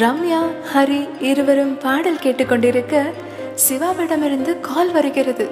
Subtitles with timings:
[0.00, 0.40] ரம்யா
[0.74, 3.12] ஹரி இருவரும் பாடல் கேட்டுக்கொண்டிருக்க
[3.54, 5.50] சிவாவிடமிருந்து கால் வருகிறது.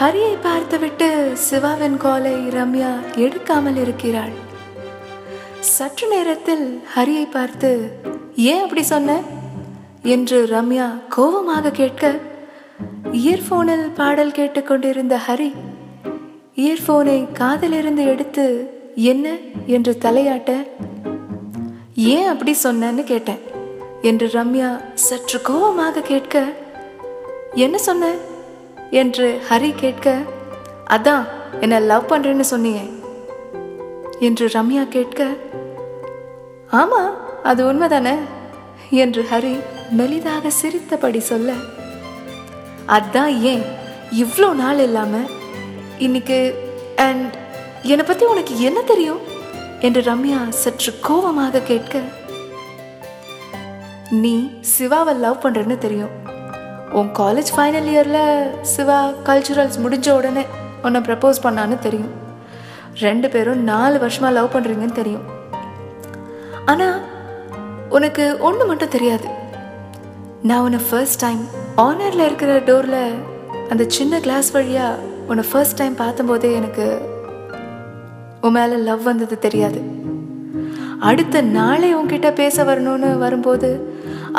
[0.00, 4.34] ஹரியை பார்த்துவிட்டு சிவாவின் காலை ரம்யா எடுக்காமல் இருக்கிறாள்.
[5.60, 7.90] சற்று நேரத்தில் ஹரியை பார்த்து
[8.36, 9.20] ஏன் அப்படி சொன்ன?
[10.02, 12.14] என்று ரம்யா கோபமாக கேட்க
[13.12, 15.52] இயர்போனில் பாடல் கேட்டுக்கொண்டிருந்த ஹரி
[16.56, 18.46] இயர்போனை காதிலிருந்து எடுத்து
[18.94, 19.36] என்ன?
[19.66, 20.66] என்று தலையாட்ட
[21.94, 23.40] ஏன் அப்படி சொன்னேன்னு கேட்டேன்.
[24.02, 26.52] என்று ரம்யா சற்று கோபமாக கேட்க
[27.54, 28.14] என்ன சொன்ன?
[28.90, 30.16] என்று ஹரி கேட்க
[30.90, 31.24] அதான்
[31.60, 32.80] என்ன லவ் பண்றேன்னு சொன்னீங்க.
[34.20, 35.28] என்று ரம்யா கேட்க
[36.72, 37.02] ஆமா
[37.42, 38.18] அது உண்மைதானே?
[38.90, 39.60] என்று ஹரி
[39.98, 41.52] மெலிதாக சிரித்தபடி சொல்ல
[42.86, 43.62] அதான் ஏன்?
[44.10, 45.16] இவ்வளோ நாள் இல்லாம.
[45.98, 46.54] இன்னைக்கு
[46.96, 47.34] அண்ட்
[47.82, 49.20] என்னை பத்தி உனக்கு என்ன தெரியும்?
[49.86, 52.00] என்று ரம்யா சற்று கோபமாக கேட்க
[54.22, 54.34] நீ
[54.72, 56.12] சிவாவை லவ் பண்றேன்னு தெரியும்.
[56.98, 58.18] உன் காலேஜ் ஃபைனல் இயர்ல
[58.74, 60.44] சிவா கல்ச்சுரல்ஸ் முடிஞ்ச உடனே
[60.82, 62.12] உன்னை ப்ரப்போஸ் பண்ணான்னு தெரியும்.
[62.98, 65.24] ரெண்டு பேரும் நாலு வருஷமா லவ் பண்றீங்கன்னு தெரியும்.
[66.66, 66.88] ஆனா
[67.90, 69.26] உனக்கு ஒன்று மட்டும் தெரியாது.
[70.50, 71.42] நான் உன்னை ஃபர்ஸ்ட் டைம்
[71.76, 73.02] ஆனரில் இருக்கிற டோரில்
[73.70, 76.86] அந்த சின்ன கிளாஸ் வழியாக உன்னை ஃபர்ஸ்ட் டைம் பார்த்தம்போதே எனக்கு
[78.44, 79.80] உன் மேலே லவ் வந்தது தெரியாது.
[81.08, 83.68] அடுத்த நாளே உன்கிட்ட பேச வரணும்னு வரும்போது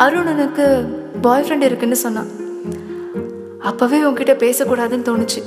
[0.03, 0.65] அருணனுக்கு
[1.25, 2.31] பாய் ஃப்ரெண்ட் இருக்குன்னு சொன்னான்.
[3.69, 5.41] அப்போவே உன்கிட்ட பேசக்கூடாதுன்னு தோணுச்சு.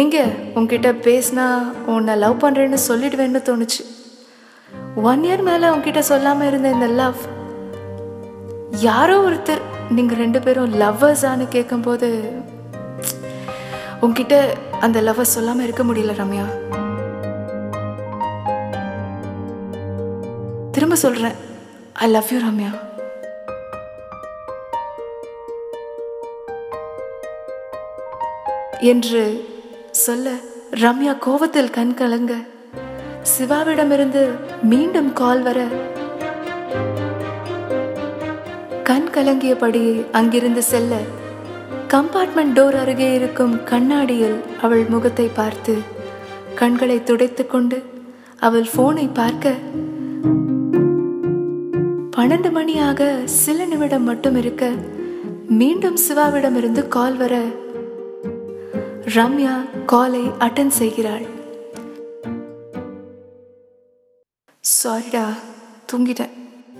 [0.00, 0.16] எங்க
[0.58, 1.44] உன்கிட்ட பேசினா
[1.92, 3.82] உன்னை லவ் பண்ணுறேன்னு சொல்லிடுவேன்னு தோணுச்சு.
[5.10, 7.20] ஒன் இயர் மேலே உன்கிட்ட சொல்லாமல் இருந்த இந்த லவ்
[8.88, 9.62] யாரோ ஒருத்தர்
[9.96, 12.08] நீங்கள் ரெண்டு பேரும் லவ்வர்ஸான்னு கேட்கும்போது
[14.06, 14.36] உன்கிட்ட
[14.86, 16.46] அந்த லவ்வை சொல்லாமல் இருக்க முடியல ரம்யா.
[20.74, 21.36] திரும்ப சொல்கிறேன்
[21.96, 22.72] ஐ லவ் யூ ரம்யா
[28.84, 29.22] என்று
[29.98, 30.28] சொல்ல
[30.80, 32.32] ரம்யா கோவத்தில் கண் கலங்க
[33.32, 34.22] சிவாவிடமிருந்து
[34.62, 35.58] மீண்டும் கால் வர
[38.84, 40.94] கண் கலங்கியபடி அங்கிருந்து செல்ல
[41.88, 45.74] கம்பார்ட்மெண்ட் டோர் அருகே இருக்கும் கண்ணாடியில் அவள் முகத்தை பார்த்து
[46.54, 47.78] கண்களை துடைத்துக் கொண்டு
[48.40, 49.56] அவள் போனை பார்க்க
[52.16, 54.64] பன்னெண்டு மணியாக சில நிமிடம் மட்டும் இருக்க
[55.60, 57.34] மீண்டும் சிவாவிடமிருந்து கால் வர
[59.16, 59.54] ரம்யா
[59.86, 61.26] காலை அட்டன் செய்கிறாள்.
[64.64, 65.24] சாரிடா
[65.92, 66.34] தூங்கிட்டேன்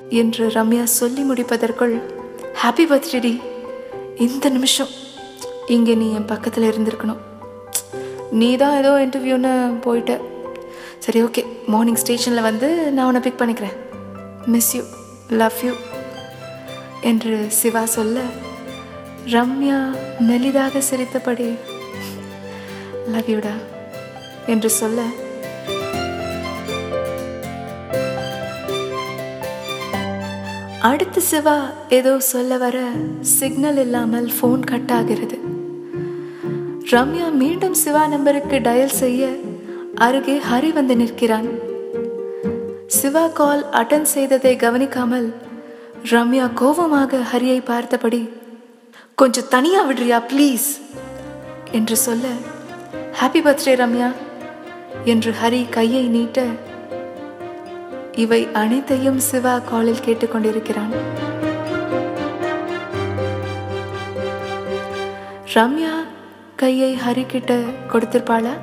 [0.09, 1.97] என்று ரம்யா சொல்லி முடிப்பதற்குள்
[2.63, 3.35] ஹாப்பி பர்த்டே
[4.17, 4.93] இந்த நிமிஷம்
[5.67, 7.23] இங்கே நீ என் பக்கத்தில் இருந்திருக்கணும்.
[8.31, 10.21] நீ தான் ஏதோ இன்டர்வியூன்னு போயிட்ட.
[10.99, 13.79] சரி ஓகே மார்னிங் ஸ்டேஷனில் வந்து நான் உன்னை பிக் பண்ணிக்கிறேன்.
[14.47, 14.85] மிஸ் யூ
[15.31, 15.75] லவ் யூ
[17.01, 18.19] என்று சிவா சொல்ல
[19.27, 19.79] ரம்யா
[20.21, 21.49] மெலிதாக சிரித்தபடி
[23.07, 23.55] லவ் யூடா
[24.47, 25.01] என்று சொல்ல
[30.81, 32.79] அடுத்து சிவா ஏதோ சொல்ல வர
[33.21, 35.37] சிக்னல் இல்லாமல் ஃபோன் கட் ஆகிறது.
[36.93, 39.31] ரம்யா மீண்டும் சிவா நம்பருக்கு டயல் செய்ய
[39.95, 41.49] அருகே ஹரி வந்து நிற்கிறான்.
[42.97, 45.27] சிவா கால் அட்டன் செய்ததை கவனிக்காமல்
[46.13, 48.21] ரம்யா கோபமாக ஹரியை பார்த்தபடி
[49.21, 50.69] கொஞ்சம் தனியா விடுறியா ப்ளீஸ்
[51.79, 52.27] என்று சொல்ல
[53.21, 54.11] ஹாப்பி பர்த்டே ரம்யா
[55.13, 56.47] என்று ஹரி கையை நீட்ட
[58.25, 60.93] இவை அனைத்தையும் சிவா காலில் கேட்டுக்கொண்டிருக்கிறான்.
[65.55, 65.95] ரம்யா
[66.57, 67.53] கையை ஹரி கிட்ட
[67.93, 68.55] கொடுத்திருப்பாளா?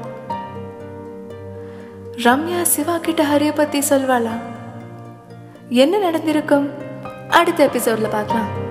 [2.15, 4.39] ரம்யா சிவா கிட்ட ஹரிய பத்தி சொல்வாளா?
[5.69, 6.69] என்ன நடந்திருக்கும்?
[7.29, 8.69] அடுத்த எபிசோட்ல பார்க்கலாம்.